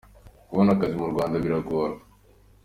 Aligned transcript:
Kubona 0.49 0.69
akazi 0.75 0.95
mu 1.01 1.07
Rwanda 1.13 1.35
biragora. 1.43 1.93